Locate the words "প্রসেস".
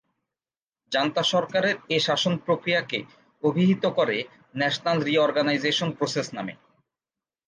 5.91-6.35